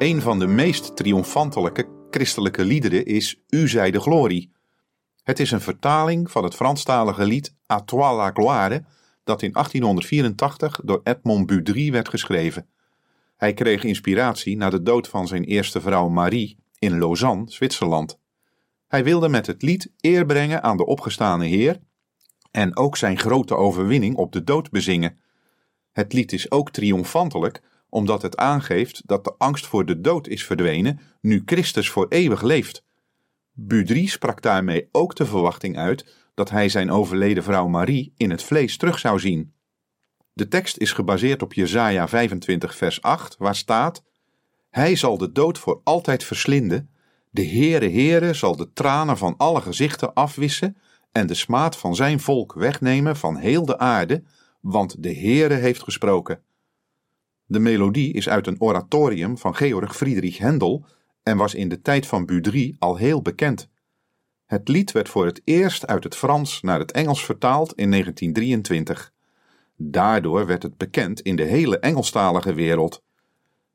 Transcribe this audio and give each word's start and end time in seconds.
Een 0.00 0.20
van 0.20 0.38
de 0.38 0.46
meest 0.46 0.96
triomfantelijke 0.96 1.88
christelijke 2.10 2.64
liederen 2.64 3.06
is 3.06 3.42
U 3.48 3.68
zij 3.68 3.90
de 3.90 4.00
glorie. 4.00 4.52
Het 5.22 5.40
is 5.40 5.50
een 5.50 5.60
vertaling 5.60 6.30
van 6.30 6.44
het 6.44 6.54
Franstalige 6.54 7.24
lied 7.24 7.54
A 7.72 7.80
toi 7.80 8.16
la 8.16 8.30
gloire, 8.30 8.84
dat 9.24 9.42
in 9.42 9.52
1884 9.52 10.80
door 10.84 11.00
Edmond 11.02 11.46
Budry 11.46 11.92
werd 11.92 12.08
geschreven. 12.08 12.68
Hij 13.36 13.54
kreeg 13.54 13.84
inspiratie 13.84 14.56
na 14.56 14.70
de 14.70 14.82
dood 14.82 15.08
van 15.08 15.26
zijn 15.26 15.44
eerste 15.44 15.80
vrouw 15.80 16.08
Marie 16.08 16.58
in 16.78 16.98
Lausanne, 16.98 17.50
Zwitserland. 17.50 18.18
Hij 18.86 19.04
wilde 19.04 19.28
met 19.28 19.46
het 19.46 19.62
lied 19.62 19.92
eer 20.00 20.26
brengen 20.26 20.62
aan 20.62 20.76
de 20.76 20.86
opgestane 20.86 21.46
Heer 21.46 21.80
en 22.50 22.76
ook 22.76 22.96
zijn 22.96 23.18
grote 23.18 23.54
overwinning 23.54 24.16
op 24.16 24.32
de 24.32 24.44
dood 24.44 24.70
bezingen. 24.70 25.18
Het 25.92 26.12
lied 26.12 26.32
is 26.32 26.50
ook 26.50 26.70
triomfantelijk 26.70 27.62
omdat 27.90 28.22
het 28.22 28.36
aangeeft 28.36 29.02
dat 29.06 29.24
de 29.24 29.34
angst 29.38 29.66
voor 29.66 29.86
de 29.86 30.00
dood 30.00 30.26
is 30.26 30.44
verdwenen 30.44 31.00
nu 31.20 31.42
Christus 31.44 31.90
voor 31.90 32.06
eeuwig 32.08 32.42
leeft. 32.42 32.84
Budry 33.52 34.06
sprak 34.06 34.42
daarmee 34.42 34.88
ook 34.92 35.16
de 35.16 35.26
verwachting 35.26 35.78
uit 35.78 36.14
dat 36.34 36.50
hij 36.50 36.68
zijn 36.68 36.90
overleden 36.90 37.42
vrouw 37.42 37.68
Marie 37.68 38.12
in 38.16 38.30
het 38.30 38.42
vlees 38.42 38.76
terug 38.76 38.98
zou 38.98 39.18
zien. 39.18 39.52
De 40.32 40.48
tekst 40.48 40.76
is 40.76 40.92
gebaseerd 40.92 41.42
op 41.42 41.52
Jesaja 41.52 42.08
25 42.08 42.76
vers 42.76 43.02
8, 43.02 43.36
waar 43.38 43.56
staat 43.56 44.02
Hij 44.70 44.96
zal 44.96 45.18
de 45.18 45.32
dood 45.32 45.58
voor 45.58 45.80
altijd 45.84 46.24
verslinden, 46.24 46.90
de 47.30 47.46
Heere 47.46 47.88
Heere 47.90 48.34
zal 48.34 48.56
de 48.56 48.72
tranen 48.72 49.18
van 49.18 49.34
alle 49.36 49.60
gezichten 49.60 50.14
afwissen 50.14 50.76
en 51.12 51.26
de 51.26 51.34
smaad 51.34 51.76
van 51.76 51.94
zijn 51.94 52.20
volk 52.20 52.54
wegnemen 52.54 53.16
van 53.16 53.36
heel 53.36 53.64
de 53.64 53.78
aarde, 53.78 54.22
want 54.60 55.02
de 55.02 55.14
Heere 55.14 55.54
heeft 55.54 55.82
gesproken. 55.82 56.42
De 57.50 57.58
melodie 57.58 58.12
is 58.12 58.28
uit 58.28 58.46
een 58.46 58.60
oratorium 58.60 59.38
van 59.38 59.54
Georg 59.54 59.96
Friedrich 59.96 60.38
Händel 60.38 60.84
en 61.22 61.36
was 61.36 61.54
in 61.54 61.68
de 61.68 61.80
tijd 61.80 62.06
van 62.06 62.26
Budry 62.26 62.76
al 62.78 62.96
heel 62.96 63.22
bekend. 63.22 63.68
Het 64.46 64.68
lied 64.68 64.92
werd 64.92 65.08
voor 65.08 65.26
het 65.26 65.40
eerst 65.44 65.86
uit 65.86 66.04
het 66.04 66.16
Frans 66.16 66.60
naar 66.60 66.78
het 66.78 66.92
Engels 66.92 67.24
vertaald 67.24 67.74
in 67.74 67.90
1923. 67.90 69.12
Daardoor 69.76 70.46
werd 70.46 70.62
het 70.62 70.76
bekend 70.76 71.20
in 71.20 71.36
de 71.36 71.42
hele 71.42 71.78
Engelstalige 71.78 72.54
wereld. 72.54 73.02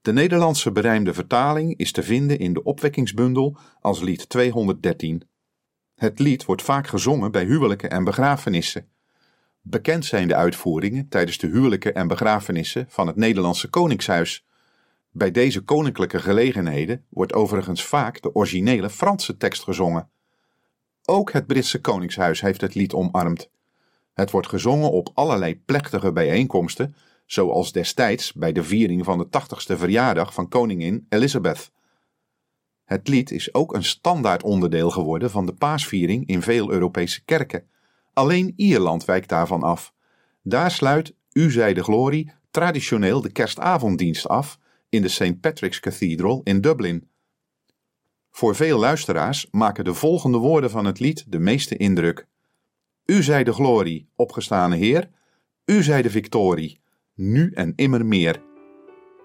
De 0.00 0.12
Nederlandse 0.12 0.72
berijmde 0.72 1.14
vertaling 1.14 1.76
is 1.76 1.92
te 1.92 2.02
vinden 2.02 2.38
in 2.38 2.52
de 2.52 2.62
opwekkingsbundel 2.62 3.56
als 3.80 4.00
lied 4.00 4.28
213. 4.28 5.22
Het 5.94 6.18
lied 6.18 6.44
wordt 6.44 6.62
vaak 6.62 6.86
gezongen 6.86 7.30
bij 7.30 7.44
huwelijken 7.44 7.90
en 7.90 8.04
begrafenissen. 8.04 8.88
Bekend 9.62 10.04
zijn 10.04 10.28
de 10.28 10.34
uitvoeringen 10.34 11.08
tijdens 11.08 11.38
de 11.38 11.46
huwelijken 11.46 11.94
en 11.94 12.08
begrafenissen 12.08 12.86
van 12.88 13.06
het 13.06 13.16
Nederlandse 13.16 13.68
Koningshuis. 13.68 14.44
Bij 15.10 15.30
deze 15.30 15.60
koninklijke 15.60 16.18
gelegenheden 16.18 17.04
wordt 17.08 17.32
overigens 17.32 17.84
vaak 17.84 18.22
de 18.22 18.34
originele 18.34 18.90
Franse 18.90 19.36
tekst 19.36 19.62
gezongen. 19.62 20.10
Ook 21.04 21.32
het 21.32 21.46
Britse 21.46 21.80
Koningshuis 21.80 22.40
heeft 22.40 22.60
het 22.60 22.74
lied 22.74 22.92
omarmd. 22.92 23.50
Het 24.14 24.30
wordt 24.30 24.48
gezongen 24.48 24.90
op 24.90 25.10
allerlei 25.14 25.60
plechtige 25.64 26.12
bijeenkomsten, 26.12 26.94
zoals 27.26 27.72
destijds 27.72 28.32
bij 28.32 28.52
de 28.52 28.64
viering 28.64 29.04
van 29.04 29.18
de 29.18 29.26
80ste 29.26 29.76
verjaardag 29.76 30.34
van 30.34 30.48
koningin 30.48 31.06
Elizabeth. 31.08 31.70
Het 32.84 33.08
lied 33.08 33.30
is 33.30 33.54
ook 33.54 33.74
een 33.74 33.84
standaard 33.84 34.42
onderdeel 34.42 34.90
geworden 34.90 35.30
van 35.30 35.46
de 35.46 35.52
paasviering 35.52 36.26
in 36.26 36.42
veel 36.42 36.70
Europese 36.70 37.24
kerken. 37.24 37.68
Alleen 38.12 38.52
Ierland 38.56 39.04
wijkt 39.04 39.28
daarvan 39.28 39.62
af. 39.62 39.92
Daar 40.42 40.70
sluit 40.70 41.14
U 41.32 41.50
zij 41.50 41.74
de 41.74 41.82
glorie 41.82 42.32
traditioneel 42.50 43.20
de 43.20 43.32
kerstavonddienst 43.32 44.28
af 44.28 44.58
in 44.88 45.02
de 45.02 45.08
St. 45.08 45.40
Patrick's 45.40 45.80
Cathedral 45.80 46.40
in 46.44 46.60
Dublin. 46.60 47.08
Voor 48.30 48.56
veel 48.56 48.78
luisteraars 48.78 49.46
maken 49.50 49.84
de 49.84 49.94
volgende 49.94 50.38
woorden 50.38 50.70
van 50.70 50.84
het 50.84 50.98
lied 50.98 51.24
de 51.28 51.38
meeste 51.38 51.76
indruk. 51.76 52.26
U 53.04 53.22
zij 53.22 53.44
de 53.44 53.52
glorie, 53.52 54.08
opgestane 54.16 54.76
Heer, 54.76 55.10
U 55.64 55.82
zij 55.82 56.02
de 56.02 56.10
victorie, 56.10 56.80
nu 57.14 57.50
en 57.52 57.72
immer 57.76 58.06
meer. 58.06 58.42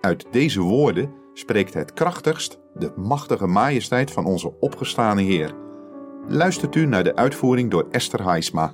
Uit 0.00 0.26
deze 0.30 0.60
woorden 0.60 1.12
spreekt 1.34 1.74
het 1.74 1.92
krachtigst 1.92 2.58
de 2.74 2.92
machtige 2.96 3.46
majesteit 3.46 4.10
van 4.10 4.24
onze 4.24 4.58
opgestane 4.60 5.22
Heer. 5.22 5.63
Luistert 6.28 6.74
u 6.74 6.86
naar 6.86 7.04
de 7.04 7.16
uitvoering 7.16 7.70
door 7.70 7.86
Esther 7.90 8.24
Heisma. 8.24 8.72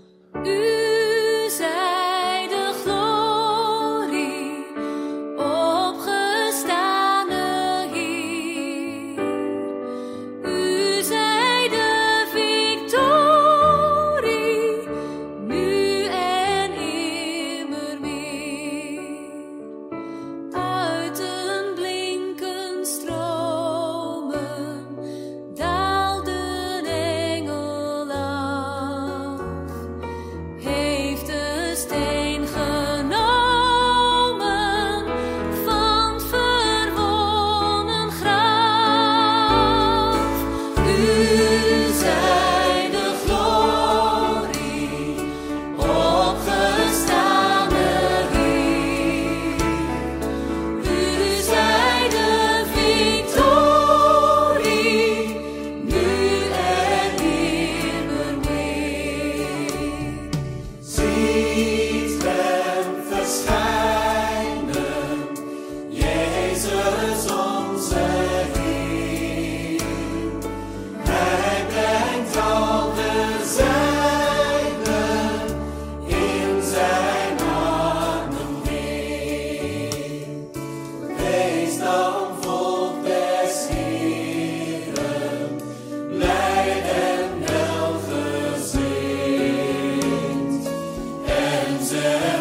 Jesus. 91.91 92.40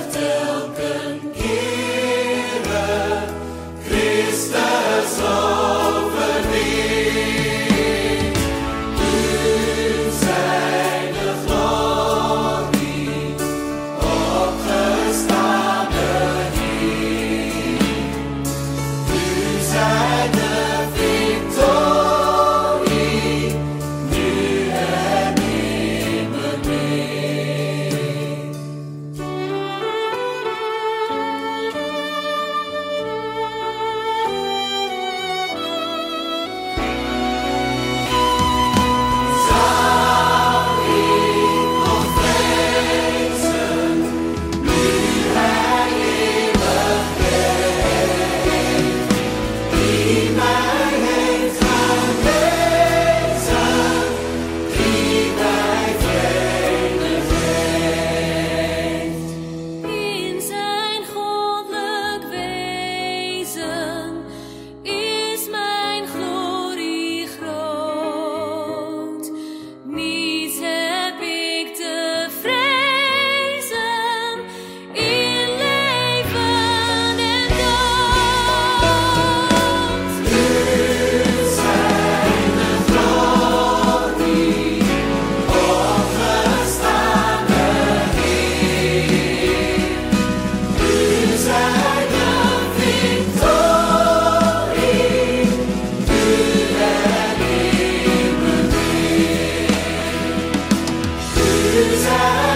Jesus. 101.79 102.48